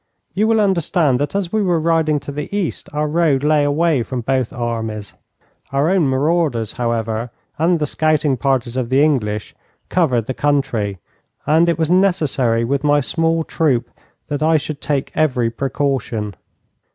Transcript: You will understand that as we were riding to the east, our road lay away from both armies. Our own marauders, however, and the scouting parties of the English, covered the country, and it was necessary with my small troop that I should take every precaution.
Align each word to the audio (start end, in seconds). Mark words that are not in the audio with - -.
You 0.33 0.47
will 0.47 0.59
understand 0.59 1.19
that 1.19 1.35
as 1.35 1.53
we 1.53 1.61
were 1.61 1.79
riding 1.79 2.19
to 2.21 2.31
the 2.31 2.49
east, 2.57 2.89
our 2.91 3.07
road 3.07 3.43
lay 3.43 3.63
away 3.63 4.01
from 4.01 4.21
both 4.21 4.51
armies. 4.51 5.13
Our 5.71 5.91
own 5.91 6.07
marauders, 6.07 6.73
however, 6.73 7.29
and 7.59 7.77
the 7.77 7.85
scouting 7.85 8.35
parties 8.35 8.75
of 8.75 8.89
the 8.89 9.03
English, 9.03 9.53
covered 9.89 10.25
the 10.25 10.33
country, 10.33 10.97
and 11.45 11.69
it 11.69 11.77
was 11.77 11.91
necessary 11.91 12.63
with 12.63 12.83
my 12.83 12.99
small 12.99 13.43
troop 13.43 13.91
that 14.27 14.41
I 14.41 14.57
should 14.57 14.81
take 14.81 15.11
every 15.13 15.51
precaution. 15.51 16.33